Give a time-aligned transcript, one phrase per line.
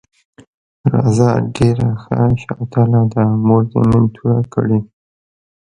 [0.91, 4.79] راځه ډېره ښه شوتله ده، مور دې نن توره کړې.